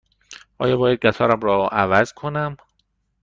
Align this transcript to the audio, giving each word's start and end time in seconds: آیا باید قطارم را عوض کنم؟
آیا 0.59 0.77
باید 0.77 0.99
قطارم 1.05 1.39
را 1.39 1.67
عوض 1.67 2.13
کنم؟ 2.13 2.57